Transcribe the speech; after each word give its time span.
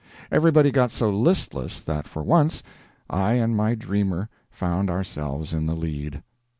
Everybody 0.31 0.71
got 0.71 0.89
so 0.89 1.11
listless 1.11 1.79
that 1.81 2.07
for 2.07 2.23
once 2.23 2.63
I 3.07 3.33
and 3.33 3.55
my 3.55 3.75
dreamer 3.75 4.29
found 4.49 4.89
ourselves 4.89 5.53
in 5.53 5.67
the 5.67 5.75
lead. 5.75 6.23